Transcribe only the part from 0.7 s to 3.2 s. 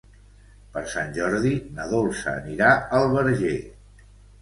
Per Sant Jordi na Dolça anirà al